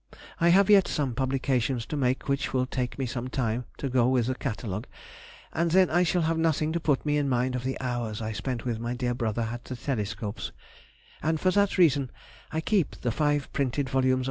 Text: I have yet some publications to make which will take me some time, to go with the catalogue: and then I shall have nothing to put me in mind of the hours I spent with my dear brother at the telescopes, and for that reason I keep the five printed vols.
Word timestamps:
I 0.39 0.49
have 0.49 0.67
yet 0.67 0.87
some 0.87 1.13
publications 1.13 1.85
to 1.85 1.95
make 1.95 2.27
which 2.27 2.53
will 2.55 2.65
take 2.65 2.97
me 2.97 3.05
some 3.05 3.27
time, 3.27 3.65
to 3.77 3.87
go 3.87 4.07
with 4.09 4.25
the 4.25 4.33
catalogue: 4.33 4.87
and 5.53 5.69
then 5.69 5.91
I 5.91 6.01
shall 6.01 6.23
have 6.23 6.39
nothing 6.39 6.73
to 6.73 6.79
put 6.79 7.05
me 7.05 7.17
in 7.17 7.29
mind 7.29 7.53
of 7.55 7.63
the 7.63 7.79
hours 7.79 8.19
I 8.19 8.31
spent 8.31 8.65
with 8.65 8.79
my 8.79 8.95
dear 8.95 9.13
brother 9.13 9.43
at 9.53 9.65
the 9.65 9.75
telescopes, 9.75 10.51
and 11.21 11.39
for 11.39 11.51
that 11.51 11.77
reason 11.77 12.09
I 12.51 12.61
keep 12.61 13.01
the 13.01 13.11
five 13.11 13.53
printed 13.53 13.89
vols. 13.91 14.17